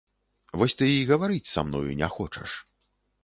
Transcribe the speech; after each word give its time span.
Вось 0.59 0.75
ты 0.79 0.87
і 0.93 1.03
гаварыць 1.11 1.51
са 1.53 1.63
мною 1.67 1.91
не 2.01 2.09
хочаш. 2.17 2.57